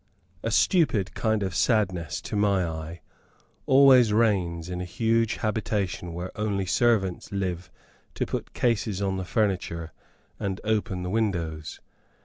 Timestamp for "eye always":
2.65-4.11